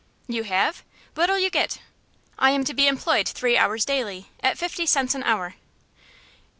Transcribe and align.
"You 0.27 0.45
have? 0.45 0.81
What'll 1.13 1.37
you 1.37 1.51
get?" 1.51 1.77
"I 2.39 2.49
am 2.49 2.63
to 2.63 2.73
be 2.73 2.87
employed 2.87 3.27
three 3.27 3.55
hours 3.55 3.85
daily, 3.85 4.31
at 4.41 4.57
fifty 4.57 4.87
cents 4.87 5.13
an 5.13 5.21
hour." 5.21 5.53